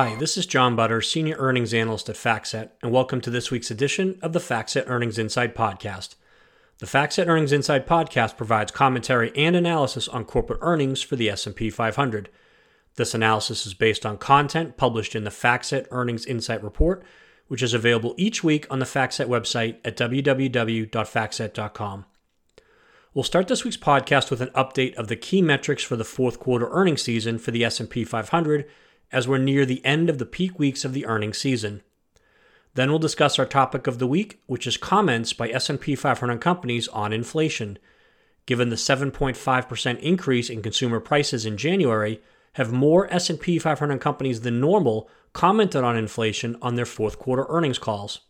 [0.00, 3.72] Hi, this is John Butters, Senior Earnings Analyst at FactSet, and welcome to this week's
[3.72, 6.14] edition of the FactSet Earnings Insight Podcast.
[6.78, 11.68] The FactSet Earnings Insight Podcast provides commentary and analysis on corporate earnings for the S&P
[11.68, 12.28] 500.
[12.94, 17.02] This analysis is based on content published in the FactSet Earnings Insight Report,
[17.48, 22.04] which is available each week on the FactSet website at www.factset.com.
[23.14, 26.38] We'll start this week's podcast with an update of the key metrics for the fourth
[26.38, 28.64] quarter earnings season for the S&P 500
[29.12, 31.82] as we're near the end of the peak weeks of the earnings season.
[32.74, 36.86] Then we'll discuss our topic of the week, which is comments by S&P 500 companies
[36.88, 37.78] on inflation.
[38.46, 42.20] Given the 7.5% increase in consumer prices in January,
[42.54, 47.78] have more S&P 500 companies than normal commented on inflation on their fourth quarter earnings
[47.78, 48.20] calls.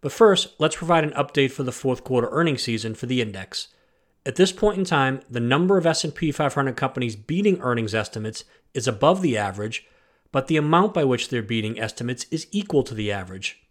[0.00, 3.68] But first, let's provide an update for the fourth quarter earnings season for the index.
[4.26, 8.88] At this point in time, the number of S&P 500 companies beating earnings estimates is
[8.88, 9.86] above the average,
[10.30, 13.62] but the amount by which they're beating estimates is equal to the average.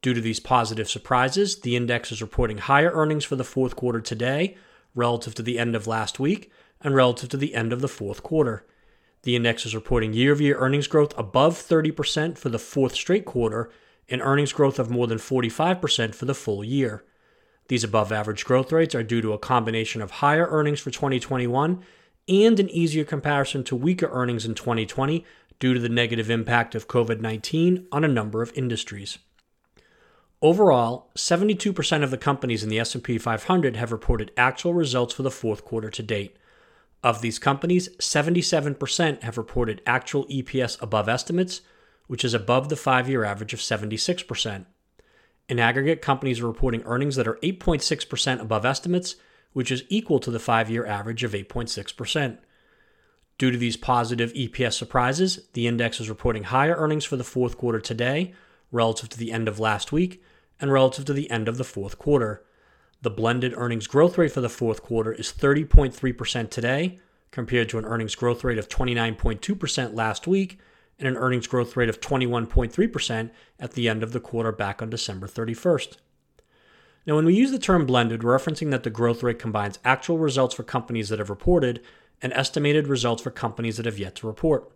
[0.00, 4.00] Due to these positive surprises, the index is reporting higher earnings for the fourth quarter
[4.00, 4.56] today
[4.94, 8.22] relative to the end of last week and relative to the end of the fourth
[8.22, 8.64] quarter.
[9.22, 13.24] The index is reporting year over year earnings growth above 30% for the fourth straight
[13.24, 13.70] quarter
[14.08, 17.04] and earnings growth of more than 45% for the full year.
[17.66, 21.82] These above average growth rates are due to a combination of higher earnings for 2021
[22.28, 25.24] and an easier comparison to weaker earnings in 2020
[25.58, 29.18] due to the negative impact of COVID 19 on a number of industries.
[30.40, 35.32] Overall, 72% of the companies in the S&P 500 have reported actual results for the
[35.32, 36.36] fourth quarter to date.
[37.02, 41.62] Of these companies, 77% have reported actual EPS above estimates,
[42.06, 44.64] which is above the 5-year average of 76%.
[45.48, 49.16] In aggregate, companies are reporting earnings that are 8.6% above estimates,
[49.52, 52.38] which is equal to the five year average of 8.6%.
[53.38, 57.56] Due to these positive EPS surprises, the index is reporting higher earnings for the fourth
[57.56, 58.34] quarter today
[58.72, 60.22] relative to the end of last week
[60.60, 62.44] and relative to the end of the fourth quarter.
[63.02, 66.98] The blended earnings growth rate for the fourth quarter is 30.3% today,
[67.30, 70.58] compared to an earnings growth rate of 29.2% last week
[70.98, 73.30] and an earnings growth rate of 21.3%
[73.60, 75.96] at the end of the quarter back on December 31st.
[77.08, 80.18] Now, when we use the term blended, we're referencing that the growth rate combines actual
[80.18, 81.82] results for companies that have reported
[82.20, 84.70] and estimated results for companies that have yet to report.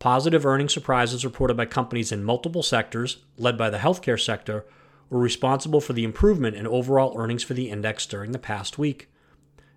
[0.00, 4.66] Positive earnings surprises reported by companies in multiple sectors, led by the healthcare sector,
[5.08, 9.08] were responsible for the improvement in overall earnings for the index during the past week.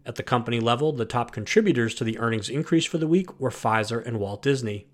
[0.04, 3.52] At the company level, the top contributors to the earnings increase for the week were
[3.52, 4.88] Pfizer and Walt Disney.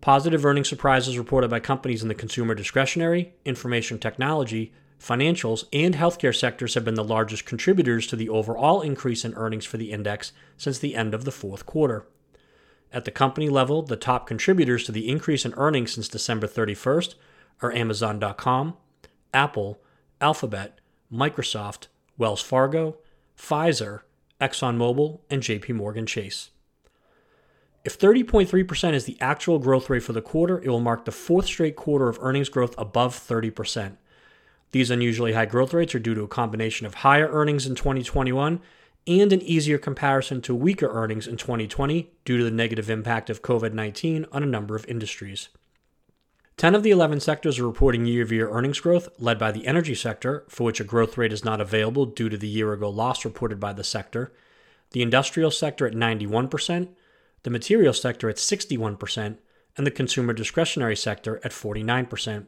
[0.00, 4.72] Positive earnings surprises reported by companies in the consumer discretionary, information technology,
[5.02, 9.64] financials, and healthcare sectors have been the largest contributors to the overall increase in earnings
[9.64, 12.06] for the index since the end of the fourth quarter.
[12.92, 17.14] At the company level, the top contributors to the increase in earnings since December 31st
[17.62, 18.76] are Amazon.com,
[19.32, 19.80] Apple,
[20.20, 20.78] Alphabet,
[21.12, 21.88] Microsoft,
[22.18, 22.98] Wells Fargo,
[23.36, 24.00] Pfizer,
[24.40, 26.50] ExxonMobil, and JP Morgan Chase.
[27.84, 31.46] If 30.3% is the actual growth rate for the quarter, it will mark the fourth
[31.46, 33.96] straight quarter of earnings growth above 30%.
[34.72, 38.60] These unusually high growth rates are due to a combination of higher earnings in 2021
[39.06, 43.42] and an easier comparison to weaker earnings in 2020 due to the negative impact of
[43.42, 45.48] COVID 19 on a number of industries.
[46.56, 49.66] 10 of the 11 sectors are reporting year over year earnings growth, led by the
[49.66, 52.88] energy sector, for which a growth rate is not available due to the year ago
[52.88, 54.32] loss reported by the sector,
[54.92, 56.88] the industrial sector at 91%,
[57.42, 59.38] the material sector at 61%,
[59.76, 62.46] and the consumer discretionary sector at 49%.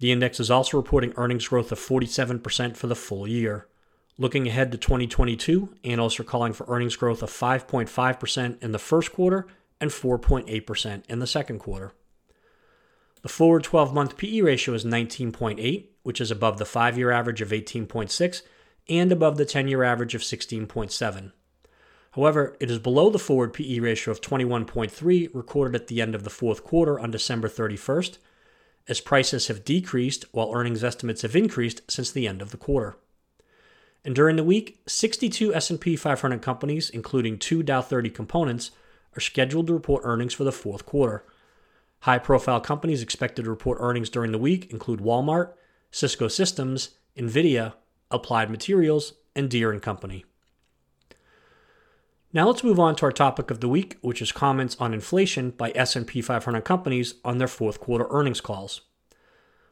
[0.00, 3.66] The index is also reporting earnings growth of 47% for the full year.
[4.16, 9.12] Looking ahead to 2022, analysts are calling for earnings growth of 5.5% in the first
[9.12, 9.46] quarter
[9.80, 11.92] and 4.8% in the second quarter.
[13.22, 17.40] The forward 12 month PE ratio is 19.8, which is above the 5 year average
[17.40, 18.42] of 18.6
[18.88, 21.32] and above the 10 year average of 16.7.
[22.12, 26.24] However, it is below the forward PE ratio of 21.3 recorded at the end of
[26.24, 28.18] the fourth quarter on December 31st,
[28.88, 32.96] as prices have decreased while earnings estimates have increased since the end of the quarter.
[34.04, 38.70] And during the week, 62 S&P 500 companies, including two Dow 30 components,
[39.16, 41.24] are scheduled to report earnings for the fourth quarter.
[42.00, 45.52] High-profile companies expected to report earnings during the week include Walmart,
[45.90, 47.74] Cisco Systems, Nvidia,
[48.10, 50.24] Applied Materials, and Deere & Company.
[52.30, 55.50] Now let's move on to our topic of the week, which is comments on inflation
[55.50, 58.82] by S&P 500 companies on their fourth quarter earnings calls.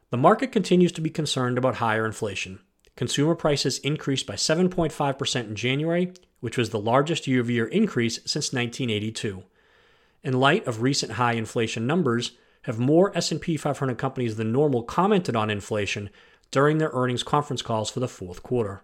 [0.09, 2.59] The market continues to be concerned about higher inflation.
[2.95, 9.43] Consumer prices increased by 7.5% in January, which was the largest year-over-year increase since 1982.
[10.23, 12.31] in light of recent high inflation numbers,
[12.63, 16.09] have more S&P 500 companies than normal commented on inflation
[16.51, 18.81] during their earnings conference calls for the fourth quarter.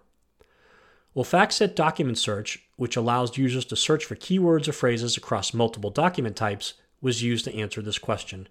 [1.14, 5.90] Well, FactSet Document Search, which allows users to search for keywords or phrases across multiple
[5.90, 8.48] document types, was used to answer this question.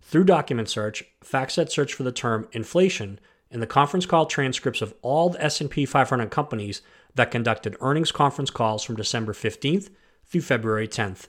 [0.00, 3.18] Through Document Search, FactSet searched for the term inflation
[3.50, 6.80] in the conference call transcripts of all the S&P 500 companies
[7.14, 9.90] that conducted earnings conference calls from December 15th
[10.24, 11.28] through February 10th.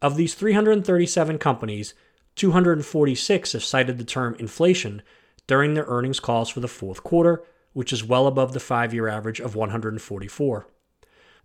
[0.00, 1.94] Of these 337 companies,
[2.36, 5.02] 246 have cited the term inflation
[5.48, 7.42] during their earnings calls for the fourth quarter,
[7.78, 10.66] which is well above the 5-year average of 144.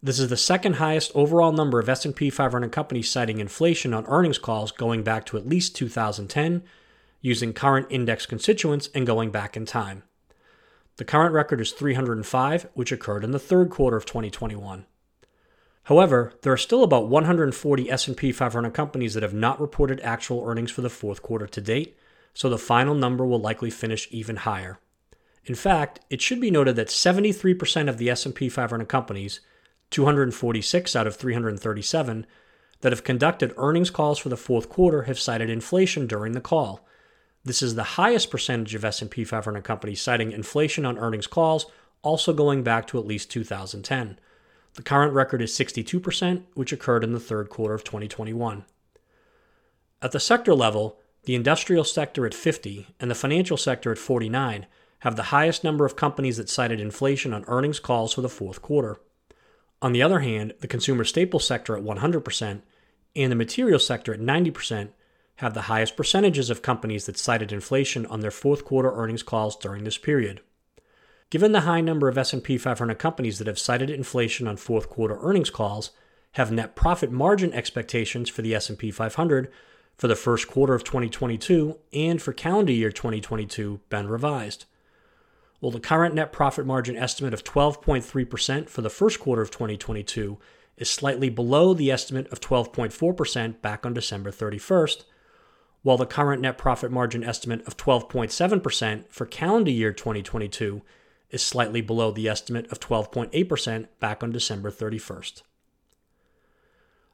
[0.01, 4.39] This is the second highest overall number of S&P 500 companies citing inflation on earnings
[4.39, 6.63] calls going back to at least 2010
[7.21, 10.01] using current index constituents and going back in time.
[10.97, 14.87] The current record is 305, which occurred in the third quarter of 2021.
[15.83, 20.71] However, there are still about 140 S&P 500 companies that have not reported actual earnings
[20.71, 21.95] for the fourth quarter to date,
[22.33, 24.79] so the final number will likely finish even higher.
[25.45, 29.41] In fact, it should be noted that 73% of the S&P 500 companies,
[29.89, 32.25] 246 out of 337,
[32.81, 36.85] that have conducted earnings calls for the fourth quarter have cited inflation during the call,
[37.45, 41.65] this is the highest percentage of S&P 500 companies citing inflation on earnings calls,
[42.01, 44.17] also going back to at least 2010.
[44.75, 48.63] The current record is 62%, which occurred in the third quarter of 2021.
[50.01, 54.65] At the sector level, the industrial sector at 50 and the financial sector at 49
[55.03, 58.61] have the highest number of companies that cited inflation on earnings calls for the fourth
[58.61, 59.01] quarter.
[59.81, 62.61] On the other hand, the consumer staples sector at 100%
[63.13, 64.91] and the material sector at 90%
[65.37, 69.57] have the highest percentages of companies that cited inflation on their fourth quarter earnings calls
[69.57, 70.39] during this period.
[71.29, 75.17] Given the high number of S&P 500 companies that have cited inflation on fourth quarter
[75.19, 75.91] earnings calls,
[76.33, 79.51] have net profit margin expectations for the S&P 500
[79.97, 84.63] for the first quarter of 2022 and for calendar year 2022 been revised.
[85.63, 90.37] Well, the current net profit margin estimate of 12.3% for the first quarter of 2022
[90.75, 95.05] is slightly below the estimate of 12.4% back on December 31st,
[95.81, 100.81] while the current net profit margin estimate of 12.7% for calendar year 2022
[101.29, 105.43] is slightly below the estimate of 12.8% back on December 31st.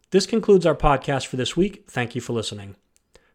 [0.09, 1.83] This concludes our podcast for this week.
[1.87, 2.77] Thank you for listening.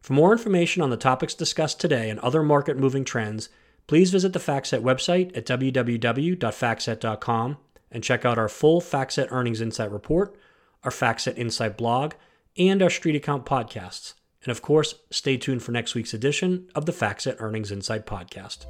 [0.01, 3.47] For more information on the topics discussed today and other market moving trends,
[3.87, 7.57] please visit the FactSet website at www.factset.com
[7.91, 10.35] and check out our full FactSet Earnings Insight report,
[10.83, 12.15] our FactSet Insight blog,
[12.57, 14.15] and our Street Account podcasts.
[14.43, 18.65] And of course, stay tuned for next week's edition of the FactSet Earnings Insight podcast.